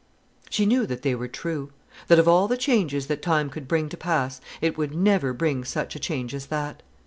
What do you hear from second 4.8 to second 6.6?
never bring such a change as